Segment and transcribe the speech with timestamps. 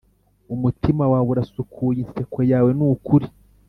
[0.53, 3.27] umutima wawe urasukuye, inseko yawe nukuri.